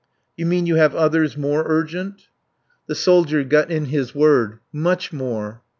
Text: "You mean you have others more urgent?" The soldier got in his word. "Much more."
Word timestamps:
"You 0.35 0.47
mean 0.47 0.65
you 0.65 0.77
have 0.77 0.95
others 0.95 1.37
more 1.37 1.63
urgent?" 1.67 2.29
The 2.87 2.95
soldier 2.95 3.43
got 3.43 3.69
in 3.69 3.85
his 3.85 4.15
word. 4.15 4.57
"Much 4.73 5.13
more." 5.13 5.61